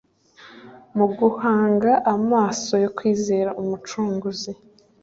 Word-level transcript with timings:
Mu 0.97 1.05
guhanga 1.17 1.91
amaso 2.15 2.73
yo 2.83 2.89
kwzera. 2.97 3.49
Umucunguzi, 3.61 4.51